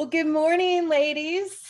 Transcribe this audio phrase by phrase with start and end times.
[0.00, 1.60] Well, good morning, ladies.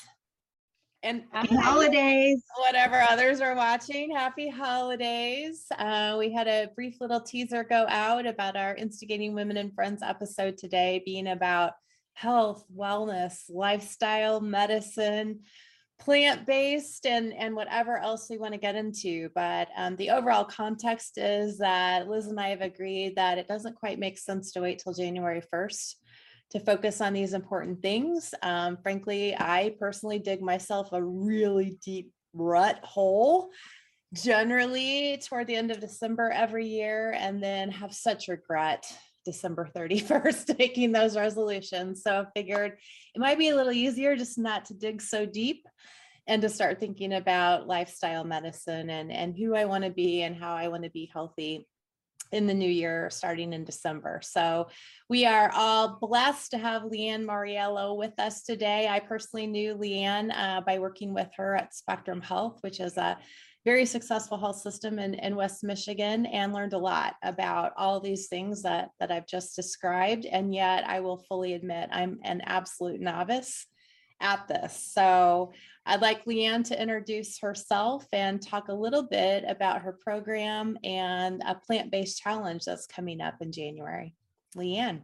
[1.03, 2.41] And Happy holidays.
[2.59, 5.66] whatever others are watching, happy holidays.
[5.77, 10.01] Uh, we had a brief little teaser go out about our Instigating Women and Friends
[10.01, 11.73] episode today being about
[12.12, 15.41] health, wellness, lifestyle, medicine,
[15.98, 21.19] plant-based and and whatever else we want to get into but um, the overall context
[21.19, 24.78] is that liz and i have agreed that it doesn't quite make sense to wait
[24.78, 25.97] till january 1st
[26.50, 32.12] to focus on these important things um, frankly i personally dig myself a really deep
[32.32, 33.50] rut hole
[34.12, 38.84] generally toward the end of december every year and then have such regret
[39.24, 42.02] December 31st, making those resolutions.
[42.02, 42.78] So I figured
[43.14, 45.66] it might be a little easier just not to dig so deep
[46.26, 50.37] and to start thinking about lifestyle medicine and, and who I want to be and
[50.37, 51.66] how I want to be healthy
[52.33, 54.20] in the new year starting in December.
[54.23, 54.69] So
[55.09, 58.88] we are all blessed to have Leanne Mauriello with us today.
[58.88, 63.19] I personally knew Leanne uh, by working with her at Spectrum Health, which is a
[63.65, 68.28] very successful health system in, in West Michigan and learned a lot about all these
[68.28, 70.25] things that, that I've just described.
[70.25, 73.66] And yet I will fully admit I'm an absolute novice
[74.21, 74.91] at this.
[74.93, 75.53] So
[75.86, 81.42] I'd like Leanne to introduce herself and talk a little bit about her program and
[81.47, 84.14] a plant-based challenge that's coming up in January.
[84.56, 85.03] Leanne.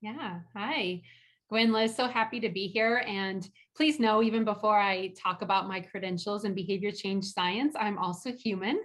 [0.00, 1.02] Yeah, hi.
[1.50, 3.02] Gwen Liz, so happy to be here.
[3.08, 7.98] And please know, even before I talk about my credentials in behavior change science, I'm
[7.98, 8.80] also human.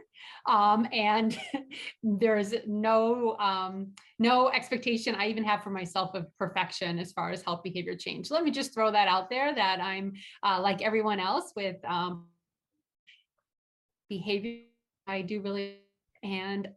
[0.47, 1.37] Um, and
[2.03, 7.43] there's no, um, no expectation I even have for myself of perfection as far as
[7.43, 8.31] health behavior change.
[8.31, 12.25] Let me just throw that out there that I'm uh, like everyone else with um,
[14.09, 14.61] behavior
[15.05, 15.81] I do really,
[16.23, 16.67] and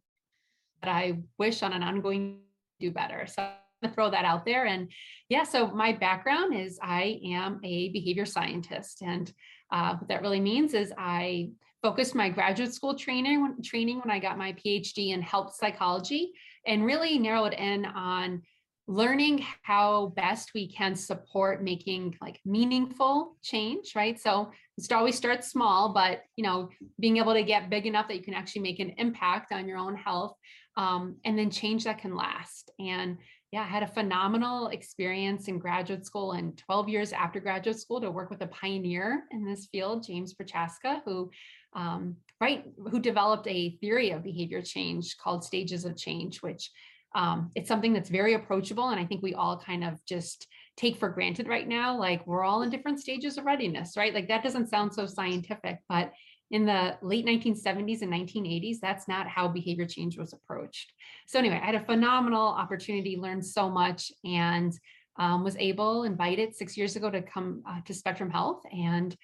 [0.82, 2.40] that I wish on an ongoing
[2.78, 3.26] do better.
[3.26, 3.48] So
[3.82, 4.66] to throw that out there.
[4.66, 4.90] And
[5.28, 9.02] yeah, so my background is I am a behavior scientist.
[9.02, 9.32] And
[9.70, 11.50] uh, what that really means is I
[11.82, 16.32] focused my graduate school training, training when I got my PhD in health psychology
[16.66, 18.42] and really narrowed in on
[18.88, 25.50] learning how best we can support making like meaningful change right so it always starts
[25.50, 28.80] small but you know being able to get big enough that you can actually make
[28.80, 30.34] an impact on your own health
[30.78, 33.18] um, and then change that can last and
[33.50, 38.00] yeah, I had a phenomenal experience in graduate school and 12 years after graduate school
[38.00, 41.30] to work with a pioneer in this field, James Prochaska, who
[41.74, 46.70] um, right, who developed a theory of behavior change called stages of change, which
[47.14, 48.90] um, it's something that's very approachable.
[48.90, 52.44] And I think we all kind of just take for granted right now, like we're
[52.44, 54.14] all in different stages of readiness, right?
[54.14, 56.12] Like that doesn't sound so scientific, but
[56.50, 60.92] in the late 1970s and 1980s, that's not how behavior change was approached.
[61.26, 64.72] So anyway, I had a phenomenal opportunity, learned so much and
[65.18, 69.14] um, was able, invited six years ago to come uh, to Spectrum Health and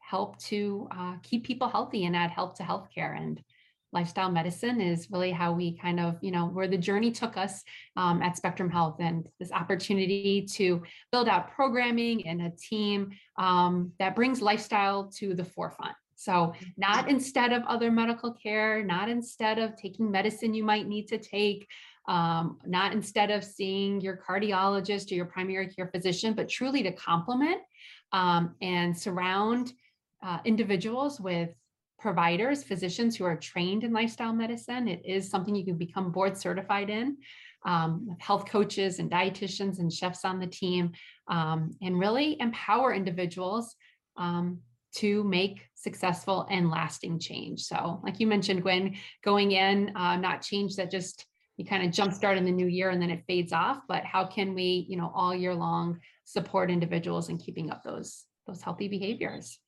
[0.00, 3.16] help to uh, keep people healthy and add help to healthcare.
[3.16, 3.42] And
[3.92, 7.62] lifestyle medicine is really how we kind of, you know, where the journey took us
[7.96, 13.92] um, at Spectrum Health and this opportunity to build out programming and a team um,
[13.98, 15.94] that brings lifestyle to the forefront.
[16.16, 21.06] So not instead of other medical care, not instead of taking medicine you might need
[21.08, 21.68] to take,
[22.08, 26.92] um, not instead of seeing your cardiologist or your primary care physician, but truly to
[26.92, 27.60] complement
[28.12, 29.72] um, and surround
[30.24, 31.50] uh, individuals with
[31.98, 34.88] providers, physicians who are trained in lifestyle medicine.
[34.88, 37.16] It is something you can become board certified in.
[37.64, 40.92] Um, with health coaches and dietitians and chefs on the team,
[41.26, 43.74] um, and really empower individuals
[44.16, 44.60] um,
[44.96, 47.62] to make successful and lasting change.
[47.62, 51.26] So like you mentioned, Gwen, going in, uh, not change that just
[51.56, 54.26] you kind of jumpstart in the new year and then it fades off, but how
[54.26, 58.88] can we, you know, all year long support individuals in keeping up those, those healthy
[58.88, 59.58] behaviors?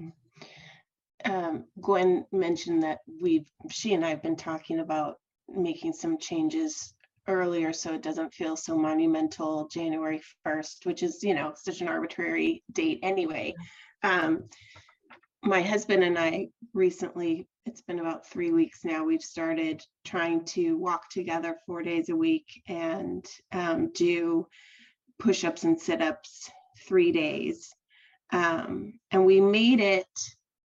[0.00, 1.32] Mm-hmm.
[1.32, 5.16] Um, Gwen mentioned that we've, she and I have been talking about
[5.48, 6.94] making some changes
[7.28, 11.88] earlier so it doesn't feel so monumental January 1st, which is, you know, such an
[11.88, 13.54] arbitrary date anyway.
[14.02, 14.44] Um,
[15.42, 20.76] my husband and I recently, it's been about three weeks now, we've started trying to
[20.76, 24.46] walk together four days a week and um, do
[25.18, 26.50] push ups and sit ups
[26.86, 27.72] three days.
[28.32, 30.06] Um, and we made it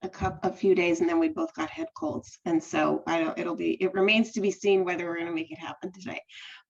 [0.02, 3.20] a couple a few days and then we both got head colds and so i
[3.20, 5.92] don't it'll be it remains to be seen whether we're going to make it happen
[5.92, 6.22] today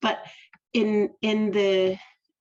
[0.02, 0.26] but
[0.74, 1.96] in in the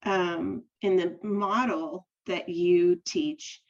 [0.05, 3.61] um in the model that you teach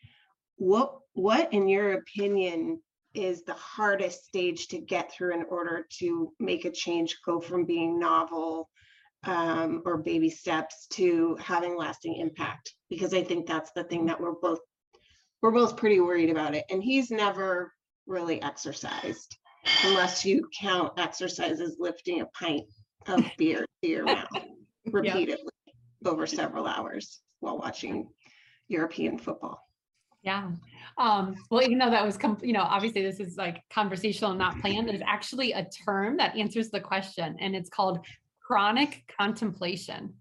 [0.58, 2.80] what what in your opinion
[3.14, 7.64] is the hardest stage to get through in order to make a change go from
[7.64, 8.68] being novel
[9.24, 12.74] um, or baby steps to having lasting impact?
[12.90, 14.60] Because I think that's the thing that we're both,
[15.42, 16.64] we're both pretty worried about it.
[16.70, 17.72] And he's never
[18.06, 19.36] really exercised
[19.84, 22.66] unless you count exercise as lifting a pint
[23.06, 24.28] of beer to your mouth
[24.86, 25.52] repeatedly
[26.04, 28.08] over several hours while watching
[28.68, 29.67] European football.
[30.28, 30.50] Yeah.
[30.98, 34.60] Um, well, even though that was, com- you know, obviously this is like conversational, not
[34.60, 38.04] planned, there's actually a term that answers the question and it's called
[38.46, 40.12] chronic contemplation.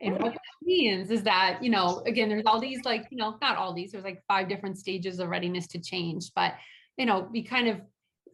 [0.00, 3.36] And what that means is that, you know, again, there's all these like, you know,
[3.40, 6.54] not all these, there's like five different stages of readiness to change, but,
[6.96, 7.80] you know, we kind of,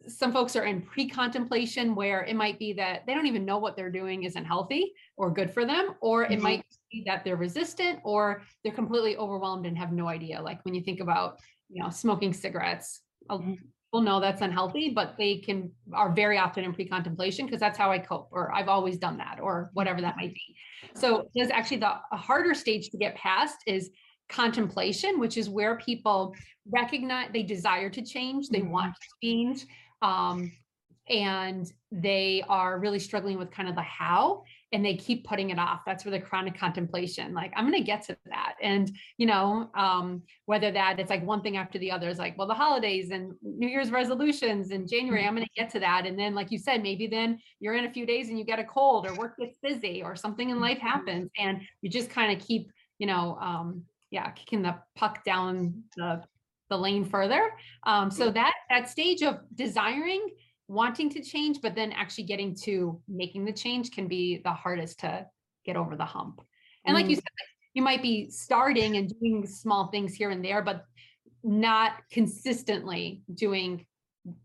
[0.07, 3.75] some folks are in pre-contemplation where it might be that they don't even know what
[3.75, 6.41] they're doing isn't healthy or good for them, or it Mhm.
[6.41, 10.41] might be that they're resistant or they're completely overwhelmed and have no idea.
[10.41, 11.39] Like when you think about,
[11.69, 13.57] you know, smoking cigarettes, Mhm.
[13.57, 17.91] people know that's unhealthy, but they can are very often in pre-contemplation because that's how
[17.91, 20.55] I cope, or I've always done that, or whatever that might be.
[20.95, 23.91] So there's actually the a harder stage to get past is
[24.29, 26.33] contemplation, which is where people
[26.71, 29.65] recognize they desire to change, they want to change,
[30.03, 30.51] um,
[31.09, 35.59] and they are really struggling with kind of the how and they keep putting it
[35.59, 35.81] off.
[35.85, 38.55] That's where the chronic contemplation like i'm going to get to that.
[38.61, 42.37] And you know um whether that it's like one thing after the other is like
[42.37, 46.05] well the holidays and new year's resolutions in january i'm going to get to that.
[46.05, 48.59] And then like you said maybe then you're in a few days and you get
[48.59, 52.35] a cold or work gets busy or something in life happens and you just kind
[52.35, 56.23] of keep you know um yeah kicking the puck down the
[56.73, 57.43] the lane further
[57.91, 60.23] um so that that stage of desiring
[60.67, 64.99] wanting to change, but then actually getting to making the change can be the hardest
[65.01, 65.25] to
[65.65, 66.41] get over the hump.
[66.85, 67.23] And like you said,
[67.73, 70.85] you might be starting and doing small things here and there, but
[71.43, 73.85] not consistently doing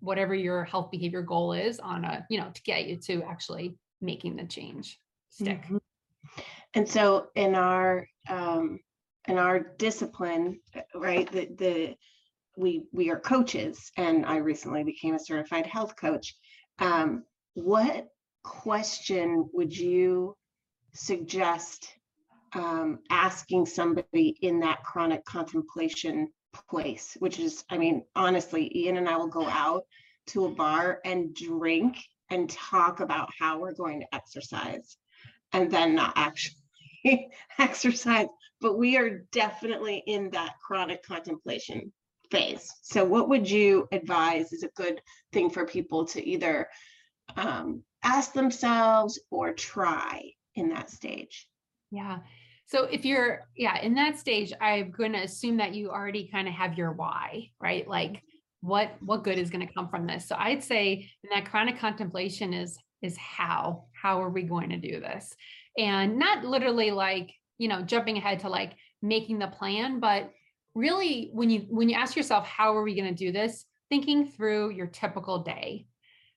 [0.01, 3.77] whatever your health behavior goal is on a, you know, to get you to actually
[4.01, 4.99] making the change
[5.31, 5.63] stick.
[5.67, 5.81] Mhm.
[6.75, 8.81] And so in our, um,
[9.29, 11.97] in our discipline, uh, right, the, the,
[12.59, 16.35] we, we are coaches and I recently became a certified health coach.
[16.81, 17.25] Um,
[17.55, 18.09] what
[18.43, 20.37] question would you
[20.95, 21.89] suggest
[22.55, 26.29] um, asking somebody in that chronic contemplation
[26.69, 29.85] place, which is, I mean, honestly, Ian and I will go out
[30.29, 31.97] to a bar and drink
[32.31, 34.97] and talk about how we're going to exercise
[35.53, 36.57] and then not actually
[37.59, 38.27] exercise.
[38.61, 41.93] But we are definitely in that chronic contemplation
[42.31, 42.73] phase.
[42.83, 45.01] So, what would you advise is a good
[45.33, 46.69] thing for people to either
[47.37, 51.47] um, ask themselves or try in that stage?
[51.91, 52.19] Yeah.
[52.67, 56.47] So if you're, yeah, in that stage, I'm going to assume that you already kind
[56.47, 57.89] of have your why, right?
[57.89, 58.23] Like
[58.61, 60.29] what what good is going to come from this?
[60.29, 64.77] So I'd say in that chronic contemplation is is how how are we going to
[64.77, 65.35] do this?
[65.79, 70.31] And not literally like, you know, jumping ahead to like making the plan, but
[70.79, 74.27] really when you when you ask yourself how are we going to do this, thinking
[74.27, 75.87] through your typical day.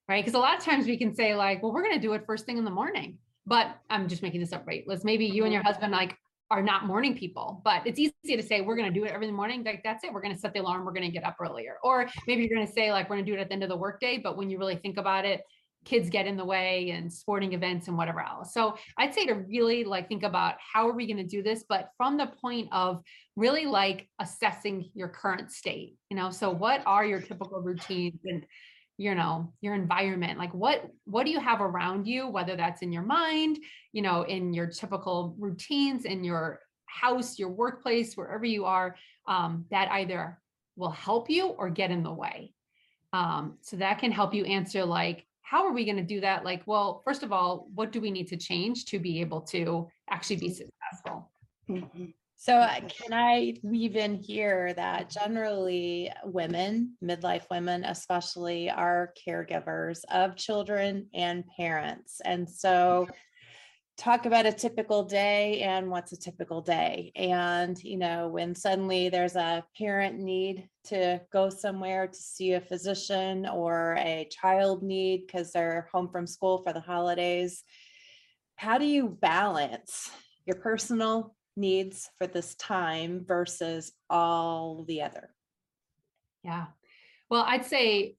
[0.09, 0.25] Right?
[0.25, 2.25] Because a lot of times we can say like, well, we're going to do it
[2.25, 4.83] first thing in the morning but I'm just making this up, right?
[4.87, 5.67] Let's maybe you and your mm-hmm.
[5.67, 6.15] husband like
[6.49, 9.31] are not morning people, but it's easy to say we're going to do it every
[9.31, 9.63] morning.
[9.63, 10.13] Like that's it.
[10.13, 10.85] We're going to set the alarm.
[10.85, 11.77] We're going to get up earlier.
[11.83, 13.63] Or maybe you're going to say like we're going to do it at the end
[13.63, 14.17] of the workday.
[14.17, 15.41] But when you really think about it,
[15.83, 18.53] kids get in the way and sporting events and whatever else.
[18.53, 21.65] So I'd say to really like think about how are we going to do this,
[21.67, 23.01] but from the point of
[23.35, 25.95] really like assessing your current state.
[26.09, 28.45] You know, so what are your typical routines and
[28.97, 32.91] you know your environment like what what do you have around you whether that's in
[32.91, 33.57] your mind
[33.93, 38.95] you know in your typical routines in your house your workplace wherever you are
[39.27, 40.39] um, that either
[40.75, 42.53] will help you or get in the way
[43.11, 46.45] um, so that can help you answer like how are we going to do that
[46.45, 49.87] like well first of all what do we need to change to be able to
[50.09, 51.29] actually be successful
[51.69, 52.13] Mhm.
[52.35, 59.99] So uh, can I weave in here that generally women, midlife women especially, are caregivers
[60.09, 62.19] of children and parents.
[62.25, 63.07] And so
[64.01, 67.11] talk about a typical day and what's a typical day.
[67.15, 72.61] And, you know, when suddenly there's a parent need to go somewhere to see a
[72.61, 77.63] physician or a child need because they're home from school for the holidays,
[78.55, 80.09] how do you balance
[80.47, 85.29] your personal needs for this time versus all the other.
[86.43, 86.67] Yeah.
[87.29, 88.15] Well, I'd say,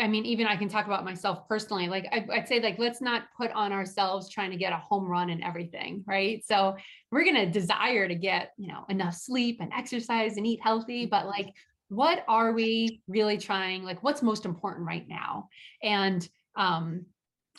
[0.00, 1.88] I mean, even I can talk about myself personally.
[1.88, 5.04] Like, I, would say, like, let's not put on ourselves trying to get a home
[5.04, 6.44] run and everything, right?
[6.44, 6.76] So
[7.12, 11.06] we're going to desire to get, you know, enough sleep and exercise and eat healthy,
[11.06, 11.52] but like,
[11.88, 13.84] what are we really trying?
[13.84, 15.48] Like, what's most important right now?
[15.82, 17.06] And, um,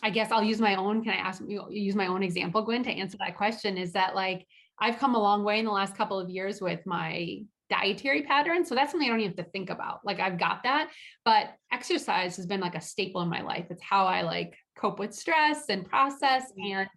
[0.03, 1.03] I guess I'll use my own.
[1.03, 3.77] Can I ask you use my own example, Gwen, to answer that question?
[3.77, 4.45] Is that like
[4.79, 8.65] I've come a long way in the last couple of years with my dietary pattern.
[8.65, 10.01] So that's something I don't even have to think about.
[10.05, 10.89] Like I've got that,
[11.23, 13.65] but exercise has been like a staple in my life.
[13.69, 16.51] It's how I like cope with stress and process.
[16.57, 16.87] And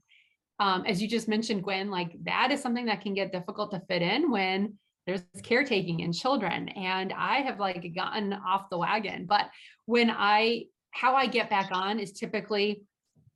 [0.61, 3.83] um, as you just mentioned, Gwen, like that is something that can get difficult to
[3.89, 4.75] fit in when
[5.07, 6.69] there's caretaking and children.
[6.69, 9.25] And I have like gotten off the wagon.
[9.27, 9.49] But
[9.87, 12.83] when I, how I get back on is typically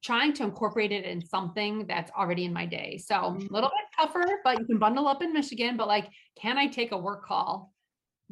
[0.02, 2.98] trying to incorporate it in something that's already in my day.
[2.98, 3.54] So a Mm-hmm.
[3.54, 5.76] little bit tougher, but you can bundle up in Michigan.
[5.76, 7.71] But like, can I take a work call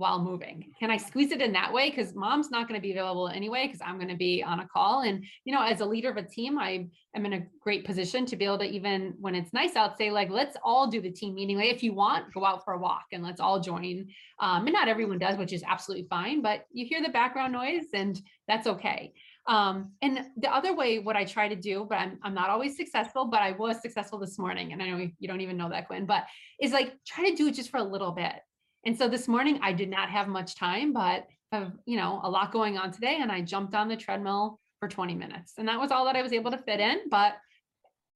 [0.01, 0.73] while moving?
[0.81, 1.91] Can I squeeze it in that way?
[1.91, 4.67] Because mom's not going to be available anyway, because I'm going to be on a
[4.67, 5.03] call.
[5.03, 8.25] And, you know, as a leader of a team, I am in a great position
[8.27, 11.11] to be able to, even when it's nice out, say, like, let's all do the
[11.11, 11.59] team meeting.
[11.59, 14.09] Like, if you want, go out for a walk and let's all join.
[14.41, 17.85] Um, and not everyone does, which is absolutely fine, but you hear the background noise
[17.93, 19.13] and that's okay.
[19.47, 22.77] Um, and the other way, what I try to do, but I'm, I'm not always
[22.77, 24.73] successful, but I was successful this morning.
[24.73, 26.25] And I know you don't even know that, Gwen, but
[26.61, 28.35] is like try to do it just for a little bit.
[28.85, 32.31] And so this morning I did not have much time, but have, you know, a
[32.31, 33.19] lot going on today.
[33.21, 35.55] And I jumped on the treadmill for 20 minutes.
[35.59, 37.09] And that was all that I was able to fit in.
[37.11, 37.35] But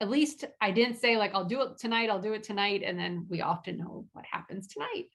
[0.01, 2.11] at least I didn't say like, I'll do it tonight.
[2.11, 2.83] I'll do it tonight.
[2.85, 5.07] And then we often know what happens tonight.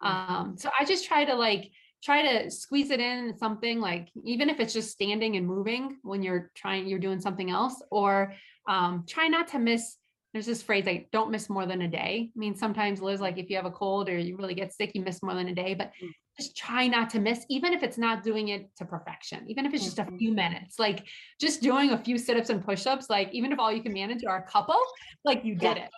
[0.00, 1.70] Um, so I just try to like,
[2.02, 6.22] try to squeeze it in something like even if it's just standing and moving when
[6.22, 8.32] you're trying you're doing something else or
[8.68, 9.96] um, try not to miss
[10.32, 13.38] there's this phrase like don't miss more than a day i mean sometimes liz like
[13.38, 15.54] if you have a cold or you really get sick you miss more than a
[15.54, 16.12] day but Mm.
[16.36, 19.74] just try not to miss even if it's not doing it to perfection even if
[19.74, 20.18] it's just a Mhm.
[20.18, 21.04] few minutes like
[21.40, 24.36] just doing a few sit-ups and push-ups like even if all you can manage are
[24.38, 24.78] a couple
[25.24, 25.84] like you did Yeah.
[25.84, 25.90] it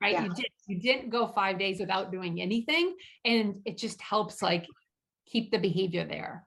[0.00, 0.24] right Yeah.
[0.24, 4.66] you did you didn't go five days without doing anything and it just helps like
[5.26, 6.46] keep the behavior there.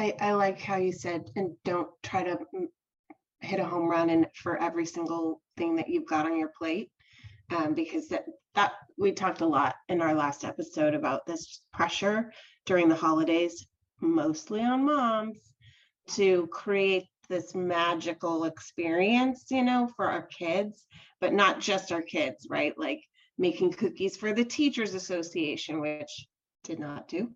[0.00, 2.66] I, I like how you said, and don't try to mm,
[3.40, 6.90] hit a home run and for every single thing that you've got on your plate.
[7.54, 8.24] Um, because that,
[8.54, 12.32] that, we talked a lot in our last episode about this pressure
[12.66, 13.66] during the holidays,
[14.00, 15.38] mostly on moms,
[16.08, 20.86] to create this magical experience, you know, for our kids,
[21.20, 22.78] but not just our kids, right?
[22.78, 23.02] Like
[23.38, 26.26] making cookies for the Teachers Association, which
[26.64, 27.30] did not do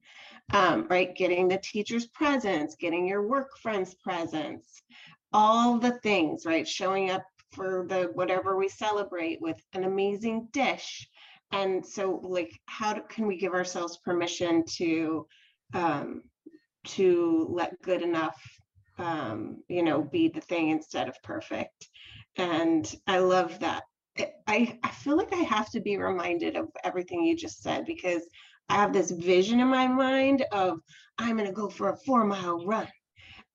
[0.52, 1.14] um, right?
[1.14, 4.82] Getting the teacher's presents, getting your work friends' presents,
[5.32, 6.66] all the things, right?
[6.66, 11.08] Showing up for the whatever we celebrate with an amazing dish.
[11.52, 15.26] And so, like, how do, can we give ourselves permission to
[15.74, 16.22] um,
[16.84, 18.40] to let good enough,
[18.98, 21.88] um, you know, be the thing instead of perfect?
[22.36, 23.84] And I love that.
[24.46, 28.26] I- I feel like I have to be reminded of everything you just said because
[28.68, 30.80] I have this vision in my mind of
[31.18, 32.88] I'm gonna go for a four mile run.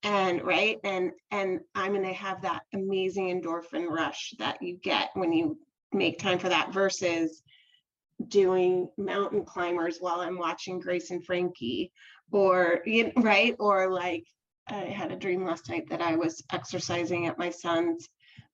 [0.07, 5.33] And right, and and I'm gonna have that amazing endorphin rush that you get when
[5.33, 5.59] you
[5.91, 7.41] make time for that versus
[8.29, 11.91] doing mountain climbers while I'm watching Grace and Frankie
[12.31, 14.23] or you know, right or like
[14.69, 18.07] I had a dream last night that I was exercising at my son's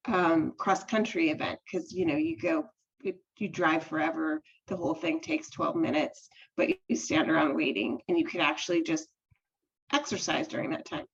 [0.06, 2.66] um, cross country event because you know you go
[3.04, 7.56] you, you drive forever the whole thing takes 12 minutes but you- you stand around
[7.56, 9.08] waiting and you could actually just
[9.94, 11.06] exercise during that time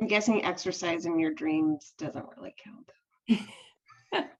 [0.00, 2.90] i'm guessing exercise in your dreams doesn't really count.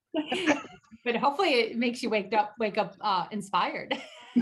[1.05, 3.97] But hopefully it makes you wake up wake up uh, inspired.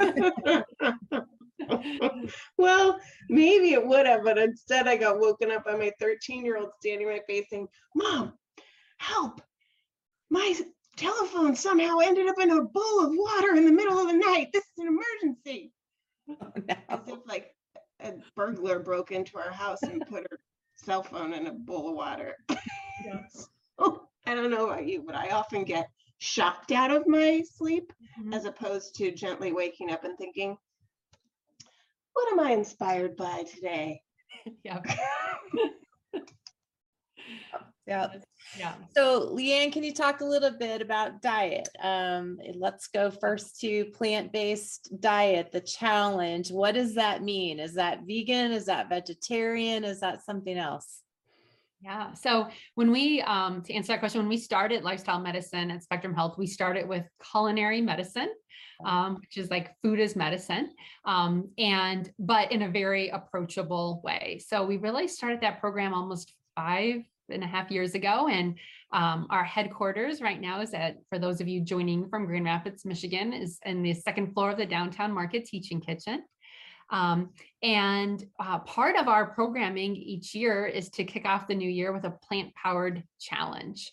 [2.57, 6.59] well maybe it would have but instead i got woken up by my 13 year
[6.59, 8.33] old standing right face saying mom
[8.97, 9.41] help!
[10.31, 10.55] My
[10.97, 14.49] telephone somehow ended up in a bowl of water in the middle of the night.
[14.53, 15.73] This is an emergency.
[16.29, 16.53] Oh,
[16.89, 17.55] as if like
[18.01, 20.39] a burglar broke into our house and put her
[20.85, 22.37] cell phone in a bowl of water.
[23.79, 25.89] So, I don't know about you, but I often get
[26.19, 28.35] shocked out of my sleep Mhm.
[28.35, 30.57] as opposed to gently waking up and thinking,
[32.15, 34.03] what am I inspired by today?
[34.65, 34.81] yeah,
[37.87, 38.09] Yeah.
[38.59, 38.75] yeah.
[38.97, 41.69] So Leanne, can you talk a little bit about diet?
[41.83, 46.51] Um, let's go first to plant-based diet, the challenge.
[46.51, 47.61] What does that mean?
[47.61, 48.53] Is that vegan?
[48.53, 49.85] Is that vegetarian?
[49.85, 51.03] Is that something else?
[51.83, 52.15] Yeah.
[52.15, 56.15] So when we, um, to answer that question, when we started lifestyle medicine at Spectrum
[56.15, 58.31] Health, we started with culinary medicine,
[58.87, 60.71] um, which is like food is medicine,
[61.05, 64.41] um, and but in a very approachable way.
[64.47, 68.57] So we really started that program almost five and a half years ago, and
[68.93, 72.85] um, our headquarters right now is at for those of you joining from Grand Rapids,
[72.85, 76.23] Michigan, is in the second floor of the downtown market teaching kitchen.
[76.91, 77.31] Um,
[77.63, 81.93] and uh, part of our programming each year is to kick off the new year
[81.93, 83.91] with a plant powered challenge.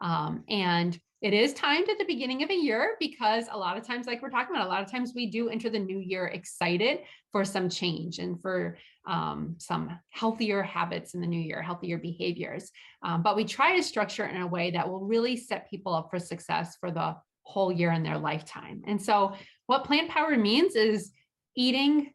[0.00, 3.86] Um, and it is timed at the beginning of a year because a lot of
[3.86, 6.26] times, like we're talking about, a lot of times we do enter the new year
[6.26, 6.98] excited
[7.30, 8.76] for some change and for
[9.06, 12.72] um, some healthier habits in the new year, healthier behaviors.
[13.04, 15.94] Um, but we try to structure it in a way that will really set people
[15.94, 18.82] up for success for the whole year in their lifetime.
[18.88, 19.34] And so,
[19.66, 21.12] what plant power means is
[21.56, 22.12] eating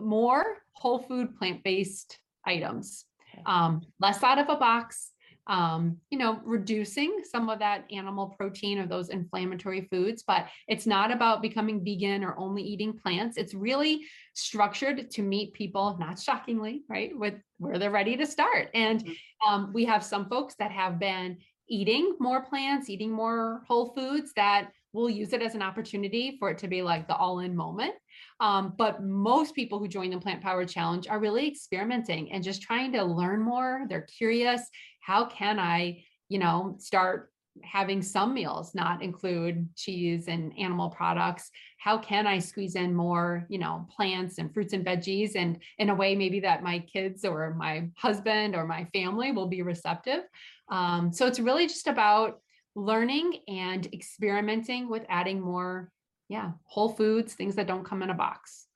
[0.00, 3.06] more whole food plant based items,
[3.46, 5.12] um, less out of a box,
[5.48, 10.86] um, you know, reducing some of that animal protein or those inflammatory foods, but it's
[10.86, 13.36] not about becoming vegan or only eating plants.
[13.38, 18.68] It's really structured to meet people, not shockingly, right, with where they're ready to start.
[18.74, 19.48] And Mm-hmm.
[19.48, 21.38] um, we have some folks that have been
[21.68, 26.50] eating more plants, eating more whole foods that will use it as an opportunity for
[26.50, 27.94] it to be like the all in moment.
[28.40, 32.62] Um, but most people who join the Plant Power Challenge are really experimenting and just
[32.62, 33.86] trying to learn more.
[33.88, 34.62] They're curious.
[35.00, 37.32] How can I, you know, start
[37.64, 41.50] having some meals not include cheese and animal products?
[41.78, 45.90] How can I squeeze in more, you know, plants and fruits and veggies and in
[45.90, 50.22] a way maybe that my kids or my husband or my family will be receptive?
[50.70, 52.40] Um, so it's really just about
[52.74, 55.90] learning and experimenting with adding more,
[56.28, 58.66] yeah, whole foods, things that don't come in a box.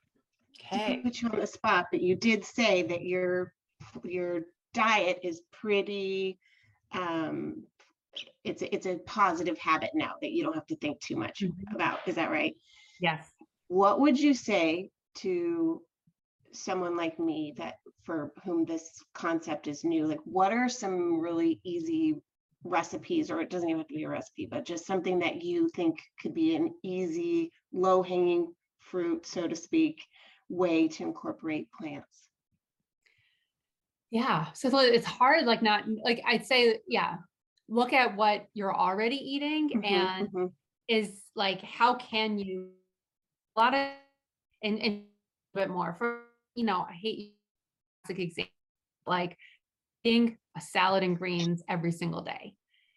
[0.70, 0.96] to Okay.
[1.02, 3.52] put you on the spot, but you did say that your
[4.04, 4.42] your
[4.72, 6.38] diet is pretty
[6.92, 7.64] um
[8.44, 11.40] it's a- it's a positive habit now that you don't have to think too much
[11.42, 11.74] Mhm.
[11.74, 12.06] about.
[12.06, 12.54] Is that right?
[13.00, 13.28] Yes.
[13.68, 15.82] What would you say to
[16.52, 20.06] someone like me that for whom this concept is new?
[20.06, 22.14] Like what are some really easy
[22.64, 25.68] recipes or it doesn't even have to be a recipe, but just something that you
[25.70, 30.02] think could be an easy, low hanging fruit, so to speak,
[30.48, 32.28] way to incorporate plants?
[34.10, 34.52] Yeah.
[34.52, 37.16] So it's- hard, like not like I'd say, yeah,
[37.68, 40.52] look at what you're already eating Mhm, and mhm.
[40.88, 42.72] is like how can you
[43.56, 43.88] a lot of
[44.62, 45.04] and, and
[45.54, 46.22] a bit more for
[46.54, 47.36] you know, I hate
[48.04, 48.52] classic example
[49.06, 49.38] like
[50.04, 52.54] eating a salad and greens every single day.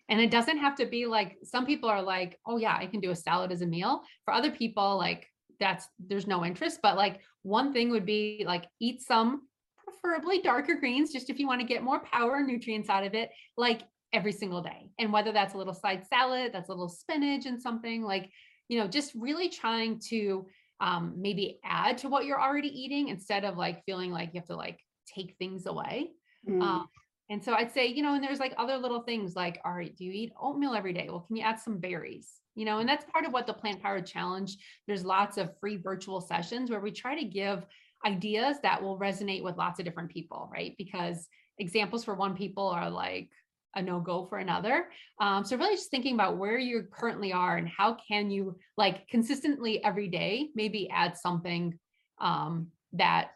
[0.10, 3.00] And it doesn't have to be like some people are like, oh yeah, I can
[3.00, 4.04] do a salad as a meal.
[4.24, 5.28] For other people, like
[5.60, 6.80] that's there's no interest.
[6.84, 9.48] But like one thing would be like eat some
[9.84, 13.14] preferably darker greens, just if you want to get more power and nutrients out of
[13.14, 13.82] it, like
[14.14, 14.90] every single day.
[15.00, 18.30] And whether that's a little side salad, that's a little spinach and something like,
[18.68, 20.46] you know, just really trying to
[20.80, 24.48] um, maybe add to what you're already eating instead of like feeling like you have
[24.48, 26.12] to like take things away.
[26.48, 26.88] Mm, Um,
[27.30, 29.96] and so I'd say, you know, and there's like other little things like, all right,
[29.96, 31.08] do you eat oatmeal every day?
[31.10, 32.30] Well, can you add some berries?
[32.54, 34.56] You know, and that's part of what the Plant Powered Challenge.
[34.88, 37.66] There's lots of free virtual sessions where we try to give
[38.06, 40.76] ideas that will resonate with lots of different people, right?
[40.78, 43.30] Because examples for one people are like
[43.76, 44.88] a no go for another.
[45.20, 49.08] Um, so really just thinking about where you currently are and how can you like
[49.10, 51.78] consistently every day maybe add something
[52.20, 53.32] um, that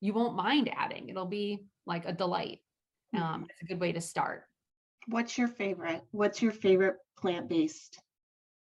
[0.00, 1.08] you won't mind adding.
[1.08, 2.60] It'll be like a delight.
[3.16, 4.44] Um, it's a good way to start.
[5.06, 6.02] What's your favorite?
[6.12, 7.98] What's your favorite plant-based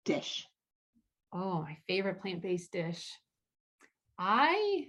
[0.06, 0.48] dish?
[1.32, 3.12] Oh, my favorite plant-based dish.
[4.18, 4.88] I,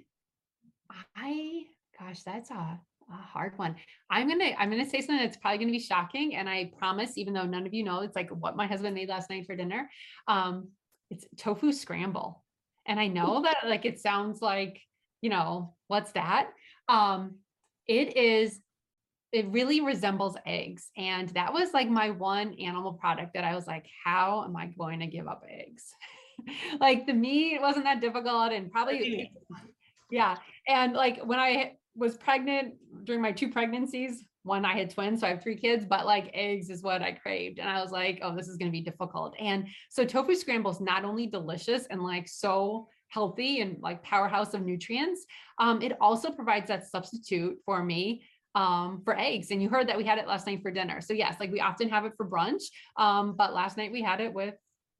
[1.16, 1.64] I,
[1.99, 3.77] gosh, that's a, a hard one.
[4.09, 7.35] I'm gonna, I'm gonna say something that's probably gonna be shocking, and I promise, even
[7.35, 9.90] though none of you know, it's like what my husband made last night for dinner.
[10.27, 10.68] Um,
[11.11, 12.42] it's tofu scramble,
[12.87, 14.81] and I know that like it sounds like,
[15.20, 16.51] you know, what's that?
[16.88, 17.37] Um,
[17.87, 18.61] it is
[19.32, 20.90] it really resembles eggs.
[20.96, 24.66] And that was like my one animal product that I was like, how am I
[24.66, 25.94] going to give up eggs?
[26.80, 29.30] like the meat wasn't that difficult and probably,
[30.10, 30.36] yeah.
[30.66, 35.26] And like when I was pregnant during my two pregnancies, one, I had twins, so
[35.26, 37.58] I have three kids, but like eggs is what I craved.
[37.58, 39.34] And I was like, oh, this is going to be difficult.
[39.38, 44.54] And so tofu scramble is not only delicious and like so healthy and like powerhouse
[44.54, 45.26] of nutrients,
[45.58, 48.22] um, it also provides that substitute for me
[48.54, 49.50] um, for eggs.
[49.50, 51.00] And you heard that we had it last night for dinner.
[51.00, 52.64] So yes, like we often have it for brunch.
[52.96, 54.54] Um, but last night we had it with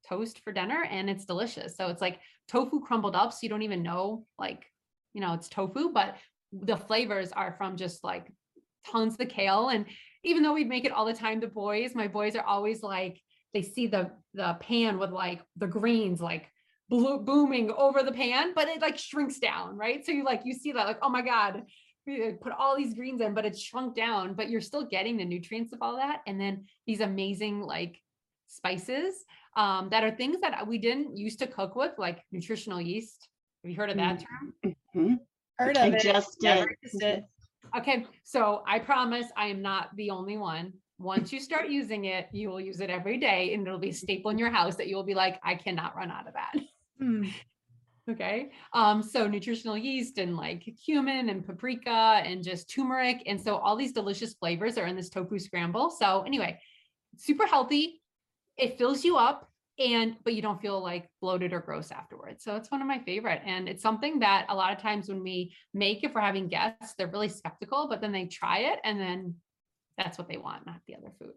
[0.07, 1.75] toast for dinner and it's delicious.
[1.75, 3.31] So it's like tofu crumbled up.
[3.33, 4.65] So you don't even know like,
[5.13, 6.15] you know, it's tofu, but
[6.51, 8.31] the flavors are from just like
[8.89, 9.69] tons of kale.
[9.69, 9.85] And
[10.23, 13.19] even though we make it all the time, the boys, my boys are always like,
[13.53, 16.49] they see the the pan with like the greens like
[16.89, 20.05] blue, booming over the pan, but it like shrinks down, right?
[20.05, 21.63] So you like you see that like, oh my God,
[22.05, 25.73] put all these greens in, but it's shrunk down, but you're still getting the nutrients
[25.73, 26.21] of all that.
[26.27, 27.99] And then these amazing like
[28.47, 33.27] spices um, that are things that we didn't used to cook with, like nutritional yeast.
[33.63, 34.23] Have you heard of that
[34.63, 35.19] term?
[35.57, 36.01] Heard I of it.
[36.01, 36.77] just never did.
[36.83, 37.23] used it.
[37.77, 40.73] Okay, so I promise I am not the only one.
[40.97, 43.93] Once you start using it, you will use it every day and it'll be a
[43.93, 46.53] staple in your house that you will be like, I cannot run out of that.
[46.99, 47.25] Hmm.
[48.09, 48.51] Okay.
[48.73, 53.23] Um, so nutritional yeast and like cumin and paprika and just turmeric.
[53.27, 55.91] And so all these delicious flavors are in this tofu scramble.
[55.91, 56.59] So anyway,
[57.17, 58.01] super healthy.
[58.57, 59.47] It fills you up
[59.79, 62.43] and but you don't feel like bloated or gross afterwards.
[62.43, 63.41] So it's one of my favorite.
[63.45, 66.95] And it's something that a lot of times when we make, if we're having guests,
[66.97, 69.35] they're really skeptical, but then they try it and then
[69.97, 71.33] that's what they want, not the other food.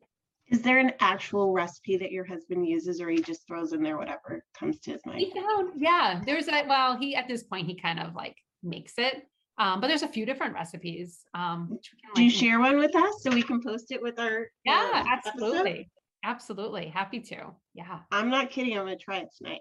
[0.49, 3.97] Is there an actual recipe that your husband uses or he just throws in there
[3.97, 5.21] whatever comes to his mind?
[5.21, 8.95] He found, yeah, there's a, well, he, at this point, he kind of like makes
[8.99, 9.27] it.
[9.57, 11.21] Um, but there's a few different recipes.
[11.33, 14.03] Um, which we can, Do you share one with us so we can post it
[14.03, 14.49] with our?
[14.65, 15.33] Yeah, uh, episode?
[15.35, 15.91] absolutely.
[16.25, 16.87] Absolutely.
[16.89, 17.55] Happy to.
[17.75, 18.01] Yeah.
[18.11, 18.77] I'm not kidding.
[18.77, 19.61] I'm gonna try it tonight.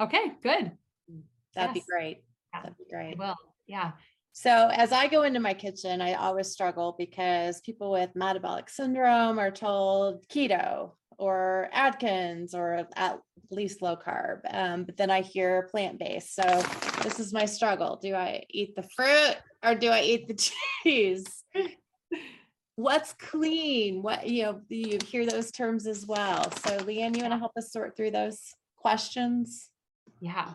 [0.00, 0.72] Okay, good.
[1.54, 2.24] That'd be great.
[2.52, 2.62] Yeah.
[2.62, 3.18] That'd be great.
[3.18, 3.36] will.
[3.66, 3.92] Yeah.
[4.32, 9.38] So as I go into my kitchen, I always struggle because people with metabolic syndrome
[9.38, 14.40] are told keto or Atkins or at least low carb.
[14.50, 16.34] Um, but then I hear plant-based.
[16.34, 16.42] So
[17.02, 17.98] this is my struggle.
[18.02, 20.34] Do I eat the fruit or do I eat the
[20.82, 21.26] cheese?
[22.76, 24.02] What's clean?
[24.02, 26.50] What, you know, you hear those terms as well.
[26.52, 28.40] So Leanne, you want to help us sort through those
[28.76, 29.68] questions?
[30.20, 30.54] Yeah.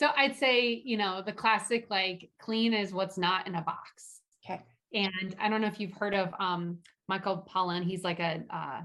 [0.00, 4.22] So I'd say, you know, the classic like clean is what's not in a box.
[4.42, 4.62] Okay.
[4.94, 7.84] And I don't know if you've heard of um, Michael Pollan.
[7.84, 8.80] He's like a uh,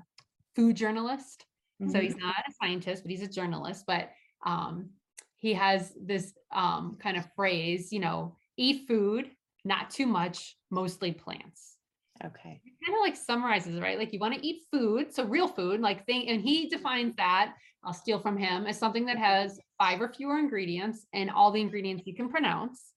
[0.58, 1.46] food journalist.
[1.88, 2.04] So Mhm.
[2.04, 3.86] he's not a scientist, but he's a journalist.
[3.88, 4.12] But
[4.46, 4.90] um,
[5.38, 9.32] he has this um, kind of phrase, you know, eat food,
[9.64, 11.78] not too much, mostly plants.
[12.26, 12.62] Okay.
[12.86, 13.98] Kind of like summarizes, right?
[13.98, 17.56] Like you want to eat food, so real food, like thing, and he defines that.
[17.86, 21.62] I'll steal from him as something that has five or fewer ingredients and all the
[21.62, 22.94] ingredients you can pronounce.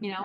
[0.00, 0.24] You know,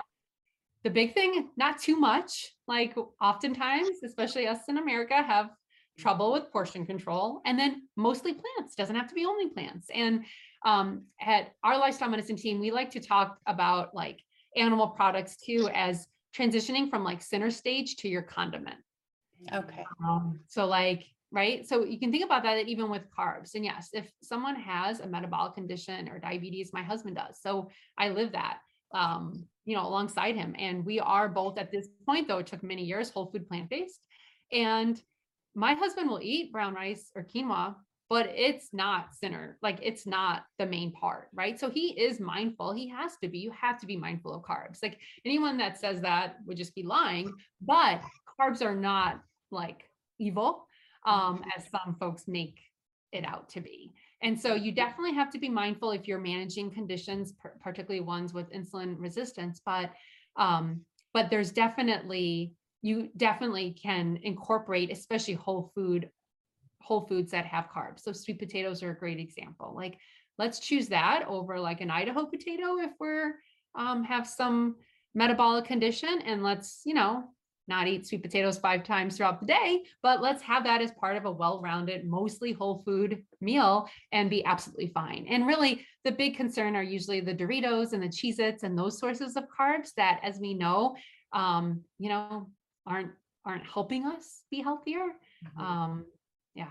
[0.84, 2.52] the big thing, not too much.
[2.68, 5.50] Like oftentimes, especially us in America, have
[5.98, 10.24] trouble with portion control and then mostly plants doesn't have to be only plants and
[10.64, 14.20] um, at our lifestyle medicine team we like to talk about like
[14.56, 16.06] animal products too as
[16.36, 18.76] transitioning from like center stage to your condiment
[19.52, 19.84] Okay.
[20.06, 21.66] um, so like right?
[21.66, 23.54] So you can think about that even with carbs.
[23.54, 27.40] And yes if someone has a metabolic condition or diabetes my husband does.
[27.40, 28.58] So i live that
[28.94, 30.54] um, you know alongside him.
[30.58, 34.00] And we are both at this point though it took many years whole food plant-based.
[34.52, 35.00] And
[35.54, 37.74] my husband will eat brown rice or quinoa
[38.08, 41.58] but it's not center like it's not the main part right?
[41.58, 42.72] So he is mindful.
[42.72, 43.38] He has to be.
[43.38, 44.82] You have to be mindful of carbs.
[44.82, 48.00] Like anyone that says that would just be lying but
[48.38, 50.66] carbs are not like evil
[51.06, 52.58] um as some folks make
[53.12, 53.92] it out to be.
[54.22, 58.50] And so you definitely have to be mindful if you're managing conditions particularly ones with
[58.50, 59.90] insulin resistance but
[60.36, 60.80] um
[61.14, 66.10] but there's definitely you definitely can incorporate especially whole food
[66.82, 68.00] whole foods that have carbs.
[68.00, 69.72] So sweet potatoes are a great example.
[69.74, 69.98] Like
[70.38, 73.34] let's choose that over like an idaho potato if we're
[73.74, 74.76] um have some
[75.14, 77.24] metabolic condition and let's you know
[77.68, 81.16] not eat sweet potatoes five times throughout the day but let's have that as part
[81.16, 86.36] of a well-rounded mostly whole food meal and be absolutely fine and really the big
[86.36, 90.20] concern are usually the doritos and the cheez its and those sources of carbs that
[90.22, 90.94] as we know
[91.32, 92.48] um you know
[92.86, 93.10] aren't
[93.44, 95.06] aren't helping us be healthier
[95.58, 96.04] um
[96.54, 96.70] yeah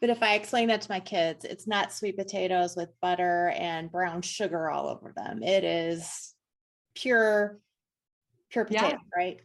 [0.00, 3.90] But if I explain that to my kids, it's not sweet potatoes with butter and
[3.92, 5.42] brown sugar all over them.
[5.42, 6.34] It is
[6.94, 7.60] pure,
[8.50, 8.80] pure Yeah.
[8.82, 9.40] potato, right?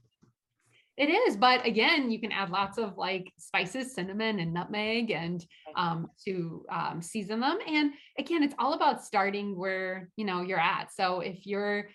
[0.98, 5.46] It is, but again, you can add lots of like spices, cinnamon and nutmeg and
[5.76, 7.58] um, to um, season them.
[7.68, 10.94] And again, it's all about starting where, you know, you're at.
[10.94, 11.90] So if you're,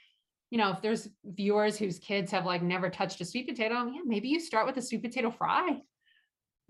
[0.51, 4.03] you know, if there's viewers whose kids have like never touched a sweet potato, yeah,
[4.05, 5.79] maybe you start with a sweet potato fry.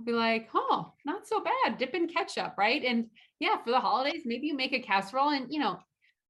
[0.04, 1.78] Be like, oh, not so bad.
[1.78, 2.82] Dip in ketchup, right?
[2.84, 3.06] And
[3.40, 5.80] yeah, for the holidays, maybe you make a casserole and, you know,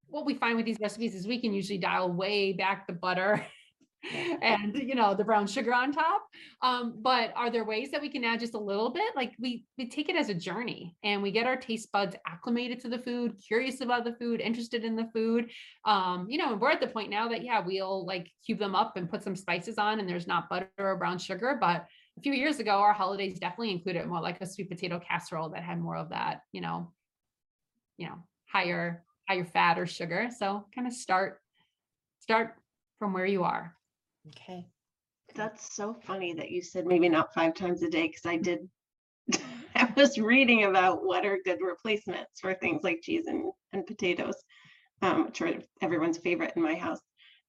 [0.06, 3.44] what we find with these recipes is we can usually dial way back the butter
[4.42, 6.26] and you know the brown sugar on top
[6.62, 9.14] um, but are there ways that we can add just a little bit?
[9.14, 12.80] Like we we take it as a journey and we get our taste buds acclimated
[12.80, 15.50] to the food curious about the food interested in the food
[15.84, 18.74] um, you know and we're at the point now that yeah we'll like cube them
[18.74, 21.86] up and put some spices on and there's not butter or brown sugar but
[22.18, 25.62] a few years ago our holidays definitely included more like a sweet potato casserole that
[25.62, 26.92] had more of that you know
[27.96, 28.16] you know
[28.50, 30.28] higher higher fat or sugar.
[30.36, 31.40] So kind of start
[32.18, 32.56] start
[32.98, 33.74] from where you are
[34.28, 34.66] Okay.
[35.34, 38.68] That's so funny that you said maybe not five times a day, because I did.
[39.74, 44.36] I was reading about what are good replacements for things like cheese and, and potatoes,
[45.02, 47.00] um, which are everyone's favorite in my house.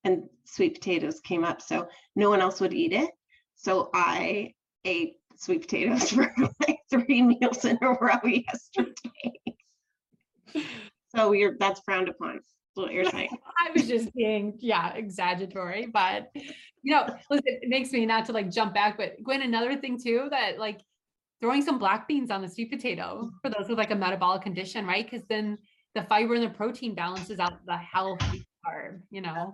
[0.03, 1.61] and sweet potatoes came up.
[1.61, 3.11] So no one else would eat it.
[3.55, 4.53] So I
[4.85, 6.33] ate sweet potatoes for
[6.67, 9.33] like three meals in a row yesterday.
[11.15, 12.41] So you're that's frowned upon.
[12.75, 13.29] You're saying.
[13.59, 16.31] I was just being, yeah, exaggeratory, but
[16.83, 19.99] you know, listen, it makes me not to like jump back, but Gwen, another thing
[20.01, 20.81] too, that like
[21.41, 24.85] throwing some black beans on the sweet potato for those with like a metabolic condition,
[24.85, 25.09] right?
[25.09, 25.57] Because then
[25.95, 29.53] the fiber and the protein balances out the healthy carb, you know.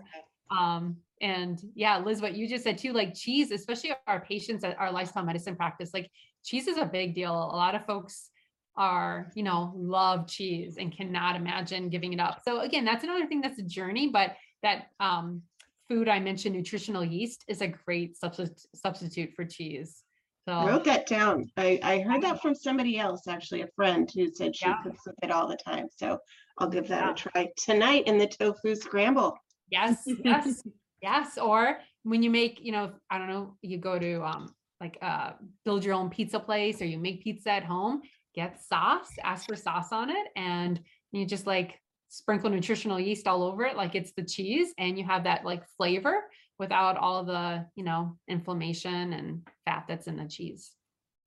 [0.52, 4.78] Um, and yeah, Liz, what you just said too, like cheese, especially our patients at
[4.78, 6.10] our lifestyle medicine practice, like
[6.46, 7.34] cheese is a big deal.
[7.34, 8.30] A lot of folks
[8.78, 12.42] are, you know, love cheese and cannot imagine giving it up.
[12.46, 15.42] So again, that's another thing that's a journey, but that um,
[15.90, 20.04] food I mentioned, nutritional yeast, is a great substitute substitute for cheese.
[20.48, 21.52] So I wrote that down.
[21.58, 24.76] I, I heard that from somebody else, actually, a friend who said she Yeah.
[24.84, 25.88] cooks with it all the time.
[25.96, 26.20] So
[26.58, 27.12] I'll give that Yeah.
[27.12, 29.38] a try tonight in the tofu scramble.
[29.70, 30.64] yes, yes,
[31.02, 31.38] yes.
[31.38, 35.32] Or when you make, you know, I don't know, you go to um like uh
[35.66, 38.02] build your own pizza place or you make pizza at home,
[38.38, 40.80] get sauce, ask for sauce on it, and
[41.12, 45.04] you just like sprinkle nutritional yeast all over it like it's the cheese and you
[45.04, 46.24] have that like flavor
[46.58, 50.72] without all the you know inflammation and fat that's in the cheese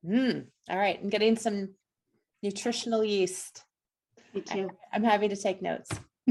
[0.07, 1.75] Mm, all right, I'm getting some
[2.43, 3.63] nutritional yeast.
[4.33, 4.71] Me I- too.
[4.95, 5.91] I'm happy to take notes.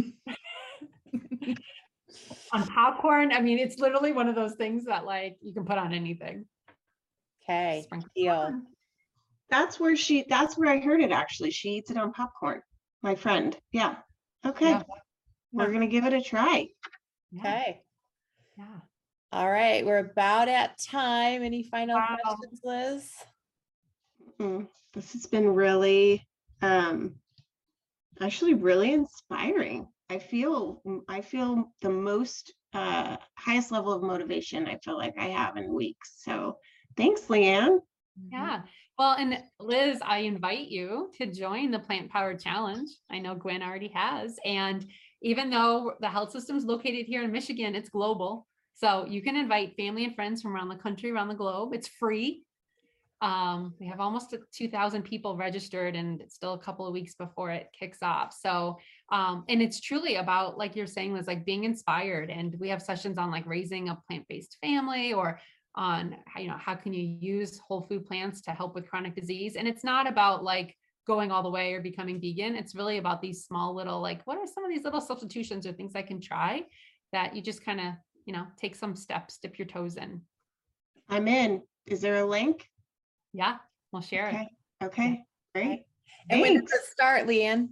[2.52, 5.78] on popcorn i mean it's literally one of those things that like you can put
[5.78, 6.46] on anything
[7.44, 8.34] Okay, Sprinkle deal.
[8.34, 8.66] on.
[9.50, 11.52] That's where she, that's where I heard it, actually.
[11.52, 12.62] She eats it on popcorn.
[13.02, 13.58] My friend.
[13.72, 13.96] Yeah.
[14.46, 14.70] Okay.
[14.72, 14.84] Yeah.
[15.52, 15.74] We're Yeah.
[15.74, 16.68] gonna give it a try.
[17.38, 17.82] Okay,
[18.58, 18.80] yeah.
[19.32, 21.44] all right, we're about at time.
[21.44, 22.18] Any final Wow.
[22.24, 23.14] questions, Liz?
[24.40, 26.28] Mm, This has been really,
[26.62, 27.16] um,
[28.20, 29.88] actually really inspiring.
[30.10, 35.28] I feel, I feel the most, uh, highest level of motivation I feel like I
[35.28, 36.24] have in weeks.
[36.24, 36.58] So
[36.98, 37.80] thanks, Leanne.
[38.32, 38.64] Yeah.
[39.00, 42.90] Well, and Liz, I invite you to join the Plant Power Challenge.
[43.10, 44.38] I know Gwen already has.
[44.44, 44.86] And
[45.22, 48.46] even though the health system is located here in Michigan, it's global.
[48.74, 51.74] So you can invite family and friends from around the country, around the globe.
[51.74, 52.44] It's free.
[53.22, 57.52] Um, we have almost 2,000 people registered, and it's still a couple of weeks before
[57.52, 58.36] it kicks off.
[58.38, 58.80] So,
[59.14, 62.30] um, and it's truly about, like you're saying, was like being inspired.
[62.30, 65.40] And we have sessions on like raising a plant based family or
[65.76, 69.56] on you know how can you use whole food plants to help with chronic disease
[69.56, 73.22] and it's not about like going all the way or becoming vegan it's really about
[73.22, 76.20] these small little like what are some of these little substitutions or things i can
[76.20, 76.64] try
[77.14, 77.94] that you just kind of
[78.26, 80.22] you know take some steps dip your toes in
[81.12, 81.64] I'm in.
[81.88, 82.68] Is there a link?
[83.34, 83.58] yeah
[83.92, 84.48] we'll share it Okay,
[84.84, 85.24] okay,
[85.56, 85.86] great.
[86.30, 86.74] And when does Thanks.
[86.74, 87.70] it start, Leanne?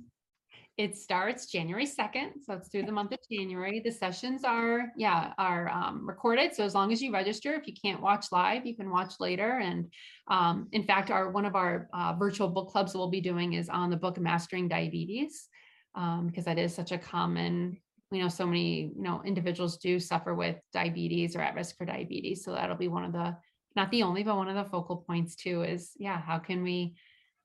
[0.77, 3.81] It starts January 2nd, so it's through the month of January.
[3.83, 6.53] The sessions are, yeah, are um, recorded.
[6.53, 9.57] So as long as you register, if you can't watch live, you can watch later.
[9.57, 9.91] And
[10.27, 13.69] um, in fact, our one of our uh, virtual book clubs we'll be doing is
[13.69, 15.47] on the book Mastering Diabetes,
[15.95, 17.79] um, because that is such a common,
[18.11, 21.85] you know, so many, you know, individuals do suffer with diabetes or at risk for
[21.85, 22.43] diabetes.
[22.45, 23.35] So that'll be one of the,
[23.75, 26.93] not the only, but one of the focal points too is, yeah, how can we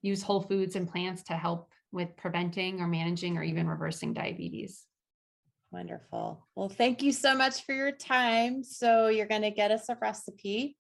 [0.03, 4.85] use whole foods and plants to help with preventing or managing or even reversing diabetes.
[5.70, 6.46] Wonderful.
[6.55, 8.62] Well, thank you so much for your time.
[8.62, 10.76] So you're going to get us a recipe.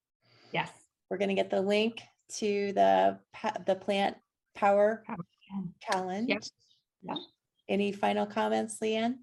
[0.52, 0.70] Yes.
[1.10, 2.02] We're going to get the link
[2.36, 3.18] to the
[3.66, 4.16] the plant
[4.54, 5.16] power Power
[5.82, 6.30] challenge.
[7.02, 7.14] Yeah.
[7.68, 9.16] Any final comments, Leanne?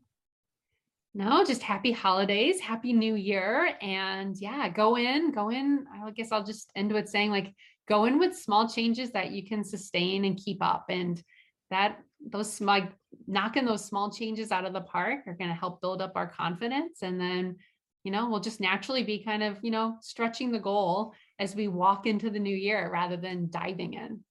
[1.13, 3.75] No, just happy holidays, happy new year.
[3.81, 5.85] And yeah, go in, go in.
[5.93, 7.53] I guess I'll just end with saying like
[7.87, 10.85] go in with small changes that you can sustain and keep up.
[10.89, 11.21] And
[11.69, 12.91] that those like
[13.27, 16.27] knocking those small changes out of the park are going to help build up our
[16.27, 16.99] confidence.
[17.01, 17.55] And then,
[18.03, 21.67] you know, we'll just naturally be kind of, you know, stretching the goal as we
[21.67, 24.23] walk into the new year rather than diving in.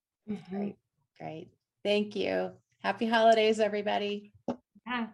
[0.50, 0.76] Great.
[1.18, 1.48] Great.
[1.84, 2.52] Thank you.
[2.82, 4.32] Happy holidays, everybody.
[4.86, 5.06] Yeah.